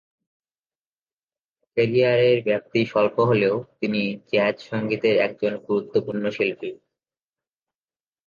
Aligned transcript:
ক্যারিয়ারের 1.77 2.37
ব্যাপ্তি 2.43 2.79
স্বল্প 2.85 3.17
হলেও 3.21 3.55
তিনি 3.79 4.01
জ্যাজ 4.31 4.55
সঙ্গীতের 4.69 5.15
একজন 5.17 5.53
গুরুত্বপূর্ণ 5.67 6.23
শিল্পী। 6.29 6.71